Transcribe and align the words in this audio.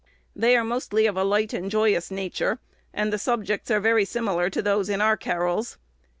They 0.35 0.57
are 0.57 0.63
mostly 0.63 1.05
of 1.05 1.15
a 1.15 1.23
light 1.23 1.53
and 1.53 1.69
joyous 1.69 2.09
nature, 2.09 2.57
and 2.91 3.13
the 3.13 3.19
subjects 3.19 3.69
are 3.69 3.79
very 3.79 4.03
similar 4.03 4.49
to 4.49 4.61
those 4.63 4.89
in 4.89 4.99
our 4.99 5.15
carols. 5.15 5.77